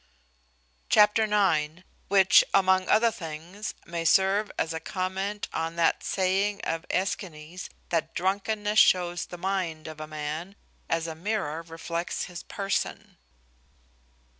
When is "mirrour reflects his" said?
11.13-12.41